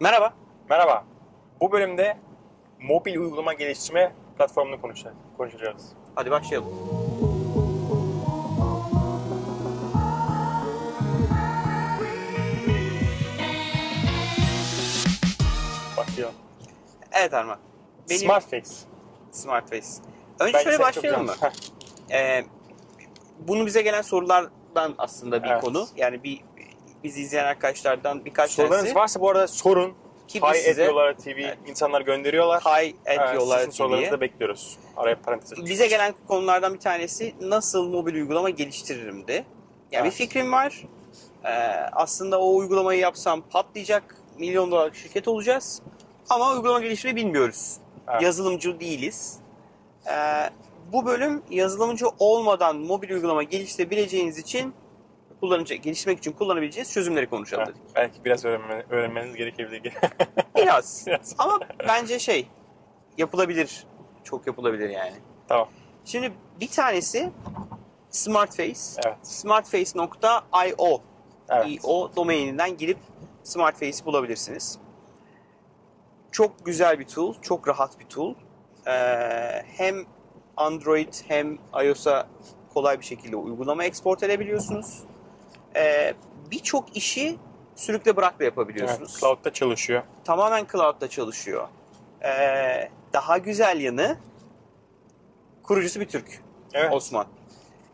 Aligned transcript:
Merhaba. 0.00 0.34
Merhaba. 0.70 1.04
Bu 1.60 1.72
bölümde 1.72 2.16
mobil 2.80 3.16
uygulama 3.16 3.52
geliştirme 3.52 4.12
platformunu 4.38 4.80
konuşacağız. 4.80 5.16
konuşacağız. 5.38 5.92
Hadi 6.14 6.30
başlayalım. 6.30 6.68
Başlayalım. 15.96 16.34
Evet 17.12 17.34
Arman. 17.34 17.58
Benim 18.10 18.20
Smartface. 18.20 18.70
Smartface. 19.30 19.86
Önce 20.40 20.52
Bence 20.54 20.64
şöyle 20.64 20.78
başlayalım 20.78 21.26
mı? 21.26 21.34
Ee, 22.12 22.44
bunu 23.38 23.66
bize 23.66 23.82
gelen 23.82 24.02
sorulardan 24.02 24.94
aslında 24.98 25.42
bir 25.42 25.48
Evet. 25.48 25.60
konu. 25.64 25.86
Yani 25.96 26.22
bir 26.22 26.40
bizi 27.04 27.20
izleyen 27.20 27.44
arkadaşlardan 27.44 28.24
birkaç 28.24 28.50
Sorularınız 28.50 28.78
tanesi 28.80 28.94
varsa 28.94 29.20
bu 29.20 29.30
arada 29.30 29.46
sorun. 29.48 29.94
ki 30.28 30.40
Hi 30.40 30.56
size 30.56 30.70
ediyorlar 30.70 31.14
TV. 31.14 31.28
Evet. 31.28 31.58
insanlar 31.66 32.00
gönderiyorlar. 32.00 32.62
hi 32.62 32.96
ediyorlar 33.06 33.58
Sizin 33.58 33.70
sorularınızı 33.70 34.10
da 34.10 34.20
bekliyoruz. 34.20 34.78
Araya 34.96 35.20
parantez 35.20 35.52
açayım. 35.52 35.70
Bize 35.70 35.86
gelen 35.86 36.14
konulardan 36.28 36.74
bir 36.74 36.78
tanesi 36.80 37.34
nasıl 37.40 37.88
mobil 37.88 38.14
uygulama 38.14 38.50
geliştiririmdi. 38.50 39.32
Yani 39.32 39.44
Evet. 39.92 40.04
bir 40.04 40.10
fikrim 40.10 40.52
var. 40.52 40.84
Ee, 41.44 41.48
aslında 41.92 42.40
o 42.40 42.56
uygulamayı 42.56 43.00
yapsam 43.00 43.42
patlayacak. 43.50 44.16
Milyon 44.38 44.70
dolarlık 44.70 44.96
şirket 44.96 45.28
olacağız. 45.28 45.82
Ama 46.30 46.52
uygulama 46.52 46.80
geliştirmeyi 46.80 47.16
bilmiyoruz. 47.26 47.76
Evet. 48.08 48.22
Yazılımcı 48.22 48.80
değiliz. 48.80 49.38
Ee, 50.06 50.50
bu 50.92 51.06
bölüm 51.06 51.42
yazılımcı 51.50 52.06
olmadan 52.18 52.76
mobil 52.76 53.10
uygulama 53.10 53.42
geliştirebileceğiniz 53.42 54.38
için 54.38 54.74
kullanıcı 55.44 55.74
geliştirmek 55.74 56.18
için 56.18 56.32
kullanabileceğiniz 56.32 56.92
çözümleri 56.92 57.26
konuşalım 57.26 57.66
dedik. 57.66 57.82
belki 57.94 58.24
biraz 58.24 58.44
öğrenme, 58.44 58.84
öğrenmeniz 58.90 59.36
gerekebilir. 59.36 59.82
Biraz. 60.56 61.04
Biraz. 61.06 61.34
Ama 61.38 61.60
bence 61.88 62.18
şey 62.18 62.48
yapılabilir. 63.18 63.86
Çok 64.24 64.46
yapılabilir 64.46 64.88
yani. 64.88 65.14
tamam. 65.48 65.68
Şimdi 66.04 66.32
bir 66.60 66.68
tanesi 66.68 67.30
Smartface. 68.10 68.80
Evet. 69.06 69.16
Smartface.io 69.22 71.00
Evet. 71.48 71.82
domaininden 72.16 72.76
girip 72.76 72.98
Smartface'i 73.42 74.04
bulabilirsiniz. 74.06 74.78
Çok 76.32 76.66
güzel 76.66 76.98
bir 76.98 77.06
tool, 77.06 77.34
çok 77.42 77.68
rahat 77.68 78.00
bir 78.00 78.04
tool. 78.04 78.34
Ee, 78.86 79.62
hem 79.76 80.04
Android 80.56 81.14
hem 81.28 81.58
iOS'a 81.84 82.28
kolay 82.74 83.00
bir 83.00 83.04
şekilde 83.04 83.36
uygulama 83.36 83.84
export 83.84 84.22
edebiliyorsunuz. 84.22 85.04
Ee, 85.76 86.14
Birçok 86.50 86.96
işi 86.96 87.36
sürükle 87.76 88.16
bırakla 88.16 88.36
evet. 88.40 88.52
yapabiliyorsunuz. 88.52 89.20
Cloud'da 89.20 89.52
çalışıyor. 89.52 90.02
Tamamen 90.24 90.66
cloud'da 90.72 91.08
çalışıyor. 91.08 91.68
Ee, 92.24 92.90
daha 93.12 93.38
güzel 93.38 93.80
yanı 93.80 94.16
kurucusu 95.62 96.00
bir 96.00 96.08
Türk. 96.08 96.42
Evet. 96.74 96.92
Osman. 96.92 97.26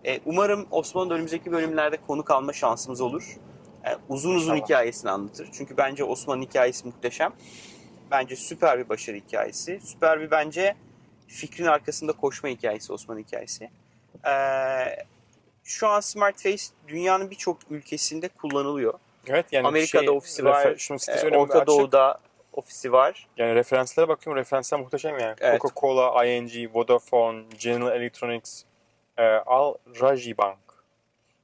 Ee, 0.04 0.20
umarım 0.26 0.66
Osman'ın 0.70 1.10
önümüzdeki 1.10 1.52
bölümlerde 1.52 1.96
konuk 2.06 2.30
alma 2.30 2.52
şansımız 2.52 3.00
olur. 3.00 3.36
Ee, 3.84 3.96
uzun 4.08 4.34
uzun 4.34 4.54
İnşallah. 4.54 4.66
hikayesini 4.68 5.10
anlatır. 5.10 5.48
Çünkü 5.52 5.76
bence 5.76 6.04
Osman'ın 6.04 6.42
hikayesi 6.42 6.86
muhteşem. 6.86 7.32
Bence 8.10 8.36
süper 8.36 8.78
bir 8.78 8.88
başarı 8.88 9.16
hikayesi. 9.16 9.80
Süper 9.84 10.20
bir 10.20 10.30
bence 10.30 10.76
fikrin 11.26 11.66
arkasında 11.66 12.12
koşma 12.12 12.48
hikayesi 12.48 12.92
Osman'ın 12.92 13.20
hikayesi. 13.20 13.70
Ee, 14.26 14.30
şu 15.70 15.88
an 15.88 16.00
Smartface 16.00 16.64
dünyanın 16.88 17.30
birçok 17.30 17.58
ülkesinde 17.70 18.28
kullanılıyor. 18.28 18.94
Evet 19.26 19.46
yani 19.52 19.66
Amerika'da 19.66 20.02
şey, 20.02 20.10
ofisi 20.10 20.44
var, 20.44 20.66
refer- 20.66 20.78
Şunu 20.78 20.98
sitesi 20.98 21.26
Ee, 21.26 21.28
önümde 21.28 21.38
Orta. 21.38 21.66
Doğu'da 21.66 22.18
ofisi 22.52 22.92
var. 22.92 23.28
Yani 23.36 23.54
referanslere 23.54 24.08
bakıyorum. 24.08 24.40
Referanslar 24.40 24.78
muhteşem 24.78 25.18
yani. 25.18 25.34
Evet. 25.40 25.60
Coca-Cola, 25.60 26.26
ING, 26.26 26.76
Vodafone, 26.76 27.42
General 27.58 27.96
Electronics, 27.96 28.62
e, 29.18 29.24
Al 29.24 29.74
Rajhi 30.00 30.38
Bank. 30.38 30.58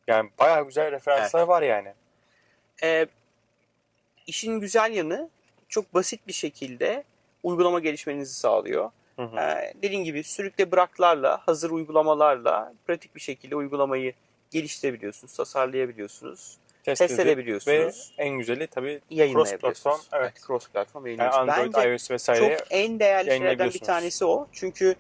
Yani 0.07 0.31
bayağı 0.39 0.67
güzel 0.67 0.91
referanslar 0.93 1.43
var 1.43 1.63
yani. 1.63 1.93
Ee, 2.83 3.07
işin 4.27 4.61
güzel 4.61 4.93
yanı 4.93 5.29
çok 5.69 5.95
basit 5.95 6.27
bir 6.29 6.33
şekilde 6.33 7.05
uygulama 7.43 7.81
gelişmenizi 7.81 8.35
sağlıyor. 8.35 8.91
Hı 9.17 9.23
hı. 9.23 9.37
Ee, 9.37 9.75
dediğim 9.83 10.05
gibi 10.05 10.25
sürükle 10.25 10.71
bıraklarla, 10.71 11.41
hazır 11.47 11.71
uygulamalarla 11.71 12.73
pratik 12.87 13.15
bir 13.15 13.21
şekilde 13.21 13.57
uygulamayı 13.57 14.13
geliştirebiliyorsunuz, 14.51 15.37
tasarlayabiliyorsunuz, 15.37 16.57
test, 16.83 17.03
edip 17.03 17.21
edebiliyorsunuz, 17.21 18.15
Ve 18.19 18.23
en 18.23 18.39
güzeli 18.39 18.67
tabii 18.67 19.01
cross 19.11 19.53
platform. 19.57 20.01
Evet. 20.13 20.33
cross 20.47 20.69
platform 20.69 21.07
Yani. 21.07 21.23
Android, 21.23 21.75
Bence 21.75 21.93
iOS 21.93 22.11
vesaire. 22.11 22.59
çok 22.59 22.67
en 22.71 23.01
değerli 23.01 23.31
şeylerden 23.31 23.71
bir 23.71 23.79
tanesi 23.79 24.25
o. 24.25 24.49
Çünkü 24.53 24.95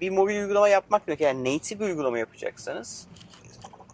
bir 0.00 0.10
mobil 0.10 0.40
uygulama 0.40 0.68
yapmak 0.68 1.06
demek 1.06 1.20
yani 1.20 1.54
native 1.56 1.80
bir 1.80 1.84
uygulama 1.84 2.18
yapacaksanız 2.18 3.06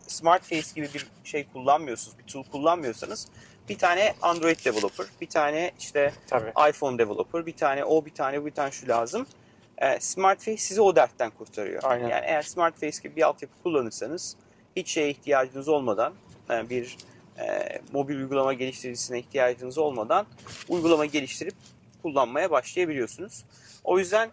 Smartface 0.07 0.69
gibi 0.75 0.89
bir 0.95 1.07
şey 1.25 1.47
kullanmıyorsunuz, 1.53 2.19
bir 2.19 2.33
tool 2.33 2.45
kullanmıyorsanız 2.45 3.29
bir 3.69 3.79
tane 3.79 4.15
Android 4.23 4.65
developer, 4.65 5.07
bir 5.21 5.27
tane 5.27 5.71
işte 5.79 6.13
Tabii. 6.27 6.71
iPhone 6.71 6.99
developer, 6.99 7.47
bir 7.47 7.57
tane 7.57 7.85
o, 7.85 8.05
bir 8.05 8.15
tane 8.15 8.43
bu, 8.43 8.47
bir 8.47 8.51
tane 8.51 8.71
şu 8.71 8.89
lazım. 8.89 9.27
E, 9.81 10.01
Smartface 10.01 10.57
sizi 10.57 10.81
o 10.81 10.97
dertten 10.97 11.31
kurtarıyor. 11.31 11.83
Aynen. 11.85 12.09
Yani 12.09 12.25
eğer 12.27 12.43
Smartface 12.43 12.99
gibi 13.03 13.17
bir 13.17 13.23
altyapı 13.23 13.55
kullanırsanız 13.63 14.37
hiç 14.77 14.91
şeye 14.91 15.11
ihtiyacınız 15.11 15.69
olmadan 15.69 16.13
e, 16.51 16.71
bir 16.71 16.97
e, 17.39 17.79
mobil 17.93 18.17
uygulama 18.17 18.53
geliştiricisine 18.53 19.19
ihtiyacınız 19.19 19.79
olmadan 19.79 20.27
uygulama 20.69 21.07
geliştirip 21.07 21.55
kullanmaya 22.03 22.51
başlayabiliyorsunuz. 22.51 23.45
O 23.85 23.99
yüzden 23.99 24.31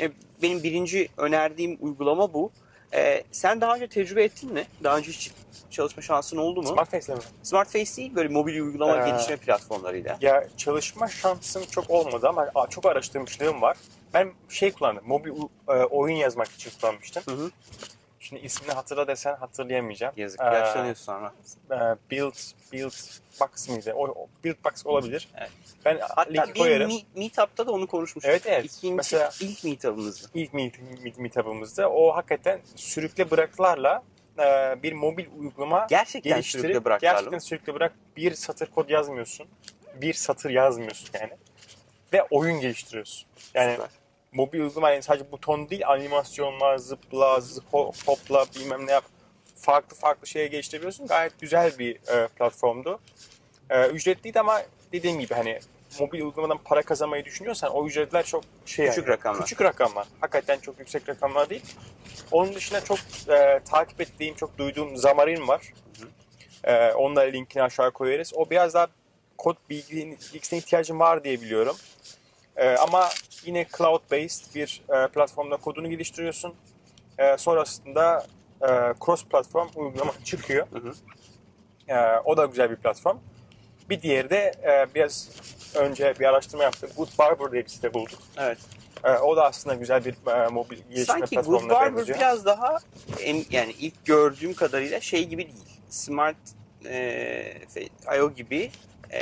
e, 0.00 0.10
benim 0.42 0.62
birinci 0.62 1.08
önerdiğim 1.16 1.78
uygulama 1.80 2.32
bu. 2.34 2.50
E, 2.94 3.22
sen 3.32 3.60
daha 3.60 3.74
önce 3.74 3.86
tecrübe 3.88 4.24
ettin 4.24 4.52
mi? 4.52 4.64
Daha 4.84 4.96
önce 4.98 5.10
hiç 5.10 5.30
çalışma 5.70 6.02
şansın 6.02 6.36
oldu 6.36 6.62
mu? 6.62 6.68
Smartface'le 6.68 7.14
mi? 7.14 7.22
Smartface 7.42 7.96
değil 7.96 8.14
böyle 8.14 8.28
mobil 8.28 8.60
uygulama 8.60 9.02
Ee, 9.02 9.10
geliştirme 9.10 9.36
platformlarıyla. 9.36 10.18
Ya 10.20 10.44
çalışma 10.56 11.08
şansım 11.08 11.62
çok 11.70 11.90
olmadı 11.90 12.28
ama 12.28 12.50
çok 12.70 12.86
araştırmışlığım 12.86 13.62
var. 13.62 13.76
Ben 14.14 14.32
şey 14.48 14.72
kullandım. 14.72 15.04
Mobil 15.06 15.30
e, 15.68 15.72
oyun 15.72 16.16
yazmak 16.16 16.48
için 16.48 16.70
kullanmıştım. 16.80 17.22
Hı 17.26 17.32
hı. 17.42 17.50
Şimdi 18.20 18.42
ismini 18.42 18.72
hatırla 18.72 19.06
desen 19.06 19.34
hatırlayamayacağım. 19.36 20.14
Yazık 20.16 20.40
Ee, 20.40 20.44
yaşlanıyorsun 20.44 21.04
sonra. 21.04 21.32
e, 21.70 22.10
build 22.10 22.34
Build 22.72 22.92
Box 23.40 23.68
mıydı? 23.68 23.92
O, 23.94 24.04
o 24.08 24.28
Build 24.44 24.64
Box 24.64 24.86
olabilir. 24.86 25.28
Evet. 25.38 25.50
Ben 25.84 25.98
Hatta 25.98 26.30
linki 26.30 26.54
bir 26.54 26.60
koyarım. 26.60 26.88
meet, 26.88 27.16
meetup'ta 27.16 27.66
da 27.66 27.72
onu 27.72 27.86
konuşmuştuk. 27.86 28.30
Evet, 28.30 28.42
evet. 28.46 28.64
İkinci, 28.64 28.94
Mesela- 28.94 29.30
ilk 29.40 29.64
meetup'ımızdı. 29.64 30.30
İlk 30.34 30.54
meet, 30.54 30.74
meet, 31.04 31.18
meetup'ımızda 31.18 31.90
o 31.90 32.16
hakikaten 32.16 32.60
sürükle 32.76 33.30
bıraklarla 33.30 34.02
e, 34.38 34.42
bir 34.82 34.92
mobil 34.92 35.26
uygulama 35.38 35.86
Gerçekten 35.90 36.32
geliştirip 36.32 36.62
sürükle 36.62 36.84
bıraklarla 36.84 37.14
gerçekten 37.14 37.38
sürükle 37.38 37.74
bırak 37.74 37.92
bir 38.16 38.34
satır 38.34 38.66
kod 38.70 38.88
yazmıyorsun. 38.88 39.46
Bir 39.94 40.14
satır 40.14 40.50
yazmıyorsun 40.50 41.08
yani. 41.20 41.32
Ve 42.12 42.22
oyun 42.30 42.60
geliştiriyorsun. 42.60 43.28
Yani 43.54 43.72
Süper. 43.72 43.88
Mobil 44.32 44.60
uygulama 44.60 44.90
yani 44.90 45.02
sadece 45.02 45.32
buton 45.32 45.70
değil 45.70 45.88
animasyonlar, 45.88 46.78
zıpla, 46.78 47.40
zıpo, 47.40 47.92
hopla 48.06 48.46
bilmem 48.56 48.86
ne 48.86 48.92
yap. 48.92 49.04
Farklı 49.56 49.96
farklı 49.96 50.26
şeye 50.26 50.46
geliştirebiliyorsun. 50.46 51.06
Gayet 51.06 51.40
güzel 51.40 51.78
bir 51.78 51.94
e, 51.94 52.28
platformdu. 52.28 53.00
E, 53.70 53.86
ücretliydi 53.86 54.40
ama 54.40 54.62
dediğim 54.92 55.20
gibi 55.20 55.34
hani 55.34 55.60
mobil 56.00 56.20
uygulamadan 56.20 56.58
para 56.64 56.82
kazanmayı 56.82 57.24
düşünüyorsan 57.24 57.70
o 57.70 57.86
ücretler 57.86 58.24
çok 58.24 58.44
şey 58.66 58.86
Küçük 58.86 59.04
yani, 59.04 59.12
rakamlar. 59.12 59.42
Küçük 59.42 59.62
rakamlar. 59.62 60.06
Hakikaten 60.20 60.58
çok 60.58 60.78
yüksek 60.78 61.08
rakamlar 61.08 61.50
değil. 61.50 61.62
Onun 62.30 62.54
dışında 62.54 62.84
çok 62.84 62.98
e, 63.28 63.60
takip 63.70 64.00
ettiğim, 64.00 64.34
çok 64.34 64.58
duyduğum 64.58 64.94
Xamarin 64.94 65.48
var. 65.48 65.72
E, 66.64 66.92
onunla 66.92 67.20
linkini 67.20 67.62
aşağı 67.62 67.90
koyarız. 67.90 68.32
O 68.34 68.50
biraz 68.50 68.74
daha 68.74 68.86
kod 69.38 69.56
bilgisine 69.70 70.58
ihtiyacım 70.58 71.00
var 71.00 71.24
diye 71.24 71.40
biliyorum. 71.40 71.76
E, 72.60 72.76
ama 72.76 73.08
yine 73.44 73.62
cloud-based 73.62 74.54
bir 74.54 74.82
e, 74.88 75.08
platformda 75.08 75.56
kodunu 75.56 75.90
geliştiriyorsun. 75.90 76.54
E, 77.18 77.36
sonrasında 77.38 78.26
e, 78.62 78.68
cross 79.04 79.24
platform 79.24 79.68
uygulama 79.74 80.12
çıkıyor. 80.24 80.66
Hı 80.72 80.78
hı. 80.78 80.92
E, 81.88 82.20
o 82.24 82.36
da 82.36 82.46
güzel 82.46 82.70
bir 82.70 82.76
platform. 82.76 83.18
Bir 83.90 84.02
diğeri 84.02 84.30
de 84.30 84.52
e, 84.64 84.94
biraz 84.94 85.28
önce 85.74 86.14
bir 86.20 86.24
araştırma 86.24 86.64
yaptık. 86.64 86.96
Good 86.96 87.18
Barber 87.18 87.52
diye 87.52 87.64
bir 87.64 87.68
site 87.68 87.94
bulduk. 87.94 88.18
Evet. 88.38 88.58
E, 89.04 89.10
o 89.12 89.36
da 89.36 89.44
aslında 89.44 89.74
güzel 89.76 90.04
bir 90.04 90.14
e, 90.44 90.48
mobil 90.48 90.76
geliştirme 90.76 91.04
Sanki 91.04 91.20
Good 91.20 91.30
platformuna 91.30 91.74
Barber 91.74 91.96
benziyor. 91.96 92.18
biraz 92.18 92.44
daha 92.44 92.78
em- 93.20 93.44
yani 93.50 93.72
ilk 93.72 94.04
gördüğüm 94.04 94.54
kadarıyla 94.54 95.00
şey 95.00 95.24
gibi 95.28 95.42
değil. 95.42 95.64
Smart 95.88 96.36
e, 96.84 97.56
IO 98.16 98.30
gibi 98.30 98.70
e, 99.10 99.20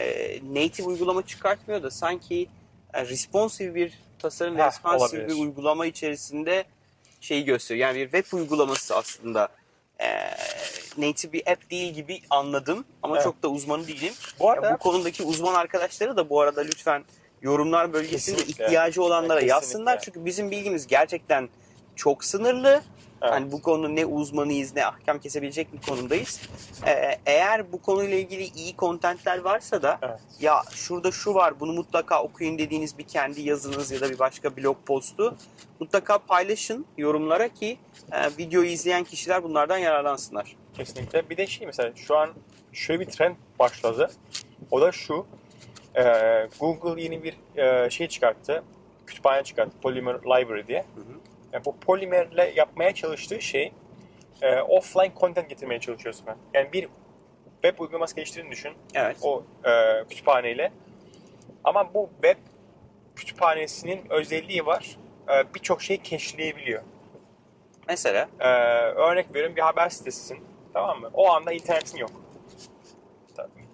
native 0.54 0.86
uygulama 0.86 1.26
çıkartmıyor 1.26 1.82
da 1.82 1.90
sanki 1.90 2.48
e, 2.94 3.06
responsive 3.06 3.74
bir 3.74 3.98
tasarım 4.18 4.56
ve 4.56 4.66
responsive 4.66 5.20
olabilir. 5.20 5.28
bir 5.36 5.42
uygulama 5.42 5.86
içerisinde 5.86 6.64
şeyi 7.20 7.44
gösteriyor. 7.44 7.88
Yani 7.88 7.98
bir 7.98 8.10
web 8.10 8.38
uygulaması 8.38 8.96
aslında 8.96 9.48
e, 10.00 10.06
native 10.98 11.32
bir 11.32 11.46
app 11.52 11.70
değil 11.70 11.94
gibi 11.94 12.20
anladım 12.30 12.84
ama 13.02 13.14
Evet. 13.14 13.24
çok 13.24 13.42
da 13.42 13.48
uzmanı 13.48 13.86
değilim. 13.88 14.14
Bu 14.40 14.50
arada 14.50 14.74
bu 14.74 14.78
konudaki 14.78 15.22
uzman 15.22 15.54
arkadaşları 15.54 16.16
da 16.16 16.30
bu 16.30 16.40
arada 16.40 16.60
lütfen 16.60 17.04
yorumlar 17.42 17.92
bölgesinde 17.92 18.36
Kesinlikle. 18.36 18.64
ihtiyacı 18.64 19.02
olanlara 19.02 19.28
Kesinlikle. 19.28 19.54
yazsınlar. 19.54 20.00
Çünkü 20.00 20.24
bizim 20.24 20.50
bilgimiz 20.50 20.86
gerçekten 20.86 21.48
çok 21.96 22.24
sınırlı. 22.24 22.82
Evet. 23.22 23.32
Hani 23.32 23.52
bu 23.52 23.62
konu 23.62 23.96
ne 23.96 24.06
uzmanıyız 24.06 24.76
ne 24.76 24.86
ahkam 24.86 25.18
kesebilecek 25.18 25.72
bir 25.72 25.80
konumdayız. 25.82 26.40
Ee, 26.86 27.18
eğer 27.26 27.72
bu 27.72 27.82
konuyla 27.82 28.16
ilgili 28.16 28.44
iyi 28.44 28.76
kontentler 28.76 29.38
varsa 29.38 29.82
da 29.82 29.98
Evet. 30.02 30.20
ya 30.40 30.62
şurada 30.74 31.10
şu 31.10 31.34
var 31.34 31.60
bunu 31.60 31.72
mutlaka 31.72 32.22
okuyun 32.22 32.58
dediğiniz 32.58 32.98
bir 32.98 33.04
kendi 33.04 33.40
yazınız 33.40 33.90
ya 33.90 34.00
da 34.00 34.10
bir 34.10 34.18
başka 34.18 34.56
blog 34.56 34.76
postu 34.86 35.36
mutlaka 35.80 36.18
paylaşın 36.18 36.86
yorumlara 36.98 37.48
ki 37.48 37.78
e, 38.12 38.26
videoyu 38.38 38.68
izleyen 38.68 39.04
kişiler 39.04 39.42
bunlardan 39.42 39.78
yararlansınlar. 39.78 40.56
Kesinlikle. 40.74 41.30
Bir 41.30 41.36
de 41.36 41.46
şey 41.46 41.66
mesela 41.66 41.92
şu 41.96 42.16
an 42.16 42.30
şöyle 42.72 43.00
bir 43.00 43.06
trend 43.06 43.36
başladı. 43.58 44.10
O 44.70 44.80
da 44.80 44.92
şu. 44.92 45.26
e, 45.94 46.02
Google 46.60 47.02
yeni 47.02 47.22
bir 47.22 47.36
e, 47.56 47.90
şey 47.90 48.08
çıkarttı. 48.08 48.62
Kütüphane 49.06 49.44
çıkarttı. 49.44 49.72
Polymer 49.82 50.14
Library 50.14 50.66
diye. 50.66 50.80
Hı 50.80 51.00
hı. 51.00 51.18
Yani 51.52 51.64
bu 51.64 51.76
Polymer'le 51.76 52.52
yapmaya 52.56 52.94
çalıştığı 52.94 53.40
şey 53.40 53.72
e, 54.42 54.60
offline 54.60 55.12
content 55.20 55.48
getirmeye 55.48 55.80
çalışıyorsun. 55.80 56.26
ben. 56.26 56.36
Yani 56.54 56.72
bir 56.72 56.88
web 57.62 57.78
uygulaması 57.78 58.16
geliştirdiğini 58.16 58.52
düşün. 58.52 58.72
Evet. 58.94 59.16
O 59.22 59.42
e, 59.64 60.04
kütüphaneyle. 60.08 60.72
Ama 61.64 61.94
bu 61.94 62.10
web 62.22 62.36
kütüphanesinin 63.16 64.00
özelliği 64.10 64.66
var. 64.66 64.96
E, 65.28 65.54
Birçok 65.54 65.82
şeyi 65.82 66.02
cache'leyebiliyor. 66.02 66.82
Mesela 67.88 68.28
Ee, 68.40 68.48
örnek 68.82 69.30
veriyorum 69.34 69.56
bir 69.56 69.60
haber 69.62 69.88
sitesisin. 69.88 70.38
Tamam 70.74 71.00
mı? 71.00 71.10
O 71.14 71.30
anda 71.32 71.52
internetin 71.52 71.98
yok. 71.98 72.10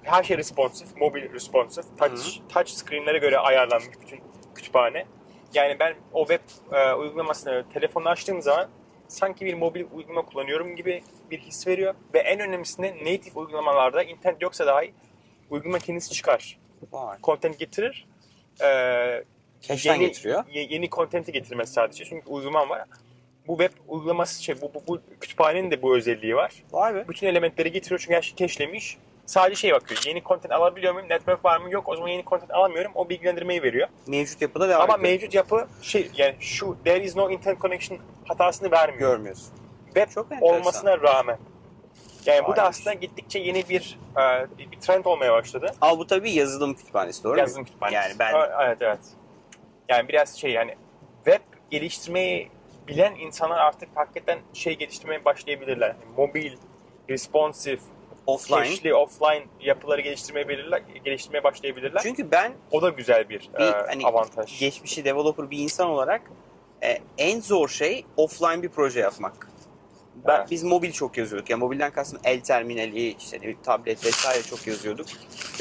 Her 0.02 0.22
şey 0.22 0.38
responsif, 0.38 0.96
mobil 0.96 1.32
responsif, 1.32 1.84
touch, 1.98 2.38
touch 2.48 2.68
screenlere 2.70 3.18
göre 3.18 3.38
ayarlanmış 3.38 4.00
bütün 4.00 4.20
kütüphane. 4.54 5.06
Yani 5.54 5.78
ben 5.78 5.94
o 6.12 6.26
web 6.26 6.40
e, 6.72 6.92
uygulamasını 6.94 7.64
telefonla 7.72 8.10
açtığım 8.10 8.42
zaman 8.42 8.68
sanki 9.08 9.46
bir 9.46 9.54
mobil 9.54 9.84
uygulama 9.94 10.22
kullanıyorum 10.26 10.76
gibi 10.76 11.02
bir 11.30 11.38
his 11.38 11.66
veriyor. 11.66 11.94
Ve 12.14 12.18
en 12.18 12.40
önemlisinde 12.40 12.94
native 12.96 13.40
uygulamalarda 13.40 14.02
internet 14.02 14.42
yoksa 14.42 14.66
dahi 14.66 14.92
uygulama 15.50 15.78
kendisi 15.78 16.12
çıkar. 16.14 16.58
var. 16.92 17.18
Content 17.22 17.58
getirir. 17.58 18.06
Ee, 18.62 19.24
Cache'den 19.60 20.00
getiriyor. 20.00 20.44
ye- 20.52 20.66
yeni 20.70 20.90
content'i 20.90 21.32
getirmez 21.32 21.72
sadece. 21.72 22.04
Çünkü 22.04 22.26
uygulaman 22.30 22.68
var. 22.68 22.84
Bu 23.46 23.58
web 23.58 23.78
uygulaması 23.88 24.44
şey, 24.44 24.60
bu, 24.60 24.74
bu, 24.74 24.82
bu 24.88 25.00
kütüphanenin 25.20 25.70
de 25.70 25.82
bu 25.82 25.96
özelliği 25.96 26.36
var. 26.36 26.52
Vay 26.72 26.94
be. 26.94 27.08
Bütün 27.08 27.26
elementleri 27.26 27.72
getiriyor 27.72 27.98
çünkü 28.00 28.14
her 28.14 28.22
şey 28.22 28.36
cache'lemiş. 28.36 28.96
Sadece 29.26 29.56
şey 29.60 29.72
bakıyor. 29.72 30.00
Yeni 30.06 30.22
content 30.22 30.52
alabiliyor 30.52 30.92
muyum? 30.94 31.08
Network 31.08 31.44
var 31.44 31.60
mı? 31.60 31.70
Yok. 31.70 31.88
O 31.88 31.96
zaman 31.96 32.08
yeni 32.08 32.24
content 32.24 32.50
alamıyorum. 32.50 32.92
O 32.94 33.08
bilgilendirmeyi 33.08 33.62
veriyor. 33.62 33.88
Mevcut 34.06 34.42
yapıda 34.42 34.68
devam 34.68 34.82
Ama 34.82 34.94
ediyor. 34.94 35.10
mevcut 35.12 35.34
yapı 35.34 35.66
şey 35.82 36.10
yani 36.16 36.36
şu 36.40 36.76
there 36.84 37.04
is 37.04 37.16
no 37.16 37.30
internet 37.30 37.60
connection 37.60 37.98
hatasını 38.28 38.70
vermiyor. 38.70 39.10
görmüyorsun. 39.10 39.52
Web 39.84 40.08
Çok 40.10 40.32
enteresan. 40.32 40.56
olmasına 40.60 41.00
rağmen. 41.00 41.38
Yani 42.26 42.46
bu 42.46 42.56
da 42.56 42.62
aslında 42.62 42.94
gittikçe 42.94 43.38
yeni 43.38 43.68
bir 43.68 43.98
e, 44.16 44.58
bir 44.58 44.80
trend 44.80 45.04
olmaya 45.04 45.32
başladı. 45.32 45.74
Al 45.80 45.98
bu 45.98 46.06
tabii 46.06 46.30
yazılım 46.30 46.74
kütüphanesi 46.74 47.24
doğru 47.24 47.38
Yazılım 47.38 47.60
mu? 47.60 47.66
kütüphanesi. 47.66 47.94
Yani 47.96 48.14
ben 48.18 48.34
Evet 48.66 48.78
evet. 48.80 48.98
Yani 49.88 50.08
biraz 50.08 50.38
şey 50.38 50.50
yani 50.50 50.74
web 51.24 51.40
geliştirmeyi 51.70 52.50
bilen 52.88 53.14
insanlar 53.14 53.58
artık 53.58 53.88
hakikaten 53.94 54.38
şey 54.52 54.74
geliştirmeye 54.78 55.24
başlayabilirler. 55.24 55.88
Yani 55.88 55.98
mobil, 56.16 56.52
responsive, 57.10 57.80
offline. 58.26 58.64
cache'li, 58.64 58.94
offline 58.94 59.44
yapıları 59.60 60.00
geliştirmeye 60.00 60.48
belirler, 60.48 60.82
geliştirmeye 61.04 61.44
başlayabilirler. 61.44 62.00
Çünkü 62.02 62.30
ben 62.30 62.52
o 62.70 62.82
da 62.82 62.88
güzel 62.88 63.28
bir, 63.28 63.50
bir 63.58 63.64
e, 63.64 63.70
hani 63.86 64.06
avantaj. 64.06 64.58
geçmişi 64.58 65.04
developer 65.04 65.50
bir 65.50 65.58
insan 65.58 65.88
olarak 65.88 66.22
e, 66.82 66.98
en 67.18 67.40
zor 67.40 67.68
şey 67.68 68.04
offline 68.16 68.62
bir 68.62 68.68
proje 68.68 69.00
yapmak. 69.00 69.48
Ben, 70.26 70.38
Evet. 70.38 70.50
Biz 70.50 70.62
mobil 70.64 70.92
çok 70.92 71.18
yazıyorduk. 71.18 71.50
Yani 71.50 71.60
mobilden 71.60 71.90
kastım 71.92 72.20
el 72.24 72.40
terminali, 72.40 73.08
işte 73.18 73.40
ne 73.42 73.54
tablet 73.62 74.04
vesaire 74.04 74.42
çok 74.42 74.66
yazıyorduk. 74.66 75.06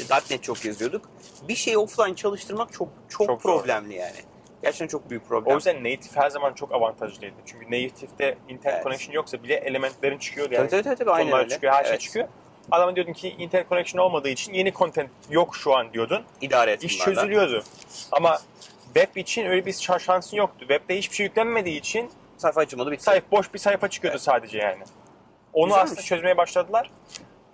İşte 0.00 0.14
.NET 0.30 0.42
çok 0.42 0.64
yazıyorduk. 0.64 1.10
Bir 1.48 1.54
şeyi 1.54 1.78
offline 1.78 2.14
çalıştırmak 2.16 2.72
çok 2.72 2.88
çok, 3.08 3.26
Çok 3.26 3.42
zor. 3.42 3.58
problemli 3.60 3.94
yani. 3.94 4.16
Gerçekten 4.62 4.86
çok 4.86 5.10
büyük 5.10 5.22
O 5.24 5.28
problem. 5.28 5.54
yüzden 5.56 5.76
native 5.76 6.14
her 6.20 6.30
zaman 6.30 6.52
çok 6.52 6.72
avantajlıydı. 6.74 7.34
Çünkü 7.46 7.66
native'de 7.66 8.38
internet 8.48 8.74
Evet. 8.74 8.82
connection 8.82 9.14
yoksa 9.14 9.42
bile 9.42 9.54
elementlerin 9.54 10.18
çıkıyordu 10.18 10.54
yani. 10.54 10.68
tabii, 10.68 10.82
tabii, 10.82 10.96
tabii, 10.96 11.10
aynen 11.10 11.24
Konular 11.30 11.44
öyle. 11.44 11.54
çıkıyor, 11.54 11.72
her 11.72 11.82
şey 11.84 11.90
Evet. 11.90 12.00
çıkıyor. 12.00 12.28
Adama 12.70 12.96
diyordun 12.96 13.12
ki 13.12 13.34
internet 13.38 13.68
connection 13.68 14.02
olmadığı 14.02 14.28
için 14.28 14.52
yeni 14.52 14.72
content 14.72 15.10
yok 15.30 15.56
şu 15.56 15.74
an 15.76 15.92
diyordun. 15.92 16.24
İdare 16.40 16.72
et 16.72 16.84
İş 16.84 16.98
çözülüyordu. 16.98 17.64
Ama 18.12 18.38
web 18.94 19.16
için 19.16 19.44
öyle 19.46 19.66
bir 19.66 19.72
şa- 19.72 20.00
şansın 20.00 20.36
yoktu. 20.36 20.56
Web'de 20.58 20.98
hiçbir 20.98 21.16
şey 21.16 21.26
yüklenmediği 21.26 21.78
için 21.78 22.10
Sayfa 22.36 22.60
açılmadı 22.60 22.90
bitti. 22.90 23.02
sayfa 23.02 23.30
boş 23.30 23.54
bir 23.54 23.58
sayfa 23.58 23.88
çıkıyordu 23.88 24.18
sadece 24.18 24.58
yani. 24.58 24.82
Onu 25.52 25.66
Güzelmiş. 25.66 25.84
aslında 25.84 26.02
çözmeye 26.02 26.36
başladılar. 26.36 26.90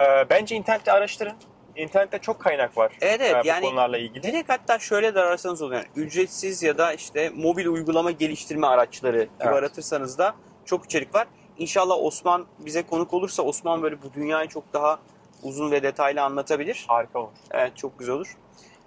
Ee, 0.01 0.05
bence 0.31 0.57
internette 0.57 0.93
araştırın. 0.93 1.35
İnternette 1.77 2.19
çok 2.19 2.41
kaynak 2.41 2.77
var. 2.79 2.93
Evet, 3.01 3.21
evet, 3.21 3.37
e, 3.37 3.43
bu 3.45 3.47
yani 3.47 3.65
konularla 3.65 3.99
ilgili. 3.99 4.23
Direkt 4.23 4.49
hatta 4.51 4.79
şöyle 4.79 5.15
de 5.15 5.21
ararsanız 5.21 5.63
olur 5.63 5.73
yani 5.73 5.87
ücretsiz 5.97 6.63
ya 6.63 6.79
da 6.79 6.93
işte 6.93 7.31
mobil 7.35 7.67
uygulama 7.67 8.11
geliştirme 8.11 8.67
araçları 8.67 9.23
gibi 9.23 9.31
Evet. 9.41 9.55
aratırsanız 9.55 10.19
da 10.19 10.35
çok 10.65 10.85
içerik 10.85 11.15
var. 11.15 11.27
İnşallah 11.61 11.97
Osman 11.99 12.47
bize 12.59 12.83
konuk 12.83 13.15
olursa 13.15 13.43
Osman 13.43 13.83
böyle 13.83 14.03
bu 14.03 14.13
dünyayı 14.15 14.49
çok 14.49 14.73
daha 14.73 14.99
uzun 15.43 15.71
ve 15.71 15.83
detaylı 15.83 16.23
anlatabilir. 16.23 16.85
Harika 16.89 17.19
olur. 17.19 17.31
Evet 17.51 17.77
çok 17.77 17.99
güzel 17.99 18.15
olur. 18.15 18.37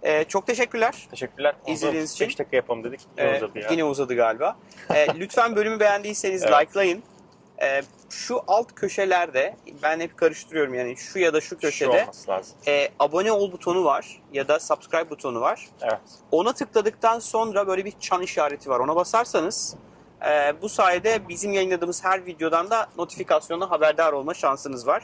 Ee, 0.03 0.23
çok 0.23 0.47
teşekkürler. 0.47 1.07
Teşekkürler. 1.11 1.55
İzlediğiniz 1.67 2.11
için. 2.13 2.27
5 2.27 2.39
dakika 2.39 2.55
yapalım 2.55 2.83
dedik. 2.83 3.01
Ee, 3.17 3.25
Yine 3.25 3.35
uzadı 3.37 3.59
ya. 3.59 3.67
yine 3.71 3.83
uzadı 3.83 4.15
galiba. 4.15 4.55
Ee, 4.95 5.07
lütfen 5.19 5.55
bölümü 5.55 5.79
beğendiyseniz 5.79 6.43
Evet. 6.43 6.53
likelayın. 6.61 7.03
Ee, 7.61 7.81
şu 8.09 8.41
alt 8.47 8.75
köşelerde 8.75 9.55
ben 9.83 9.99
hep 9.99 10.17
karıştırıyorum 10.17 10.73
yani 10.73 10.97
şu 10.97 11.19
ya 11.19 11.33
da 11.33 11.41
şu 11.41 11.47
Şu 11.47 11.57
köşede 11.57 12.07
lazım. 12.29 12.55
e, 12.67 12.89
abone 12.99 13.31
ol 13.31 13.51
butonu 13.51 13.83
var 13.85 14.21
ya 14.33 14.47
da 14.47 14.59
subscribe 14.59 15.09
butonu 15.09 15.41
var. 15.41 15.67
Evet. 15.81 15.99
Ona 16.31 16.53
tıkladıktan 16.53 17.19
sonra 17.19 17.67
böyle 17.67 17.85
bir 17.85 17.93
çan 17.99 18.21
işareti 18.21 18.69
var. 18.69 18.79
Ona 18.79 18.95
basarsanız 18.95 19.75
e, 20.29 20.61
bu 20.61 20.69
sayede 20.69 21.27
bizim 21.29 21.53
yayınladığımız 21.53 22.03
her 22.05 22.25
videodan 22.25 22.69
da 22.69 22.89
notifikasyonla 22.97 23.71
haberdar 23.71 24.13
olma 24.13 24.33
şansınız 24.33 24.87
var. 24.87 25.03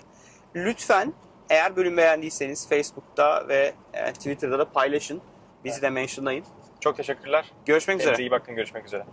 Lütfen 0.56 1.14
eğer 1.50 1.76
bölüm 1.76 1.98
beğendiyseniz 1.98 2.70
Facebook'ta 2.70 3.48
ve 3.48 3.74
e, 3.94 4.14
Twitter'da 4.14 4.60
da 4.60 4.70
paylaşın. 4.70 5.22
Bizi 5.66 5.82
de 5.82 5.90
mentionlayın. 5.90 6.46
Çok 6.80 6.98
teşekkürler. 6.98 7.52
Görüşmek 7.66 7.96
üzere. 7.96 8.12
Kendinize 8.12 8.24
iyi 8.24 8.32
bakın. 8.32 8.56
Görüşmek 8.56 8.86
üzere. 8.86 9.04